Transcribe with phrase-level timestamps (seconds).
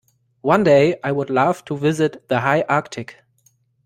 [0.41, 3.17] One day, I would love to visit the high Arctic.